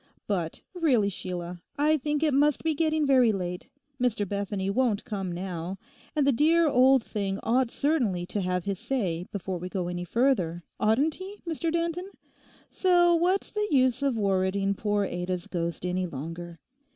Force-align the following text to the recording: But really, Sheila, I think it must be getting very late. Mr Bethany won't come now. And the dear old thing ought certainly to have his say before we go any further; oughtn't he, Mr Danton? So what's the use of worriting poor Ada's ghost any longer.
But 0.25 0.61
really, 0.73 1.09
Sheila, 1.09 1.61
I 1.77 1.95
think 1.95 2.23
it 2.23 2.33
must 2.33 2.63
be 2.63 2.73
getting 2.73 3.05
very 3.05 3.31
late. 3.31 3.69
Mr 4.01 4.27
Bethany 4.27 4.67
won't 4.67 5.05
come 5.05 5.31
now. 5.31 5.77
And 6.15 6.25
the 6.25 6.31
dear 6.31 6.67
old 6.67 7.03
thing 7.03 7.39
ought 7.43 7.69
certainly 7.69 8.25
to 8.25 8.41
have 8.41 8.63
his 8.63 8.79
say 8.79 9.27
before 9.31 9.59
we 9.59 9.69
go 9.69 9.89
any 9.89 10.03
further; 10.03 10.63
oughtn't 10.79 11.13
he, 11.13 11.43
Mr 11.47 11.71
Danton? 11.71 12.09
So 12.71 13.13
what's 13.13 13.51
the 13.51 13.67
use 13.69 14.01
of 14.01 14.17
worriting 14.17 14.73
poor 14.73 15.05
Ada's 15.05 15.45
ghost 15.45 15.85
any 15.85 16.07
longer. 16.07 16.57